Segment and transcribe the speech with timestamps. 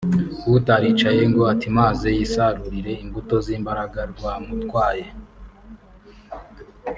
[0.57, 5.05] utaricaye ngo atimaze yisarurire imbuto z’imbaraga rwamutwaye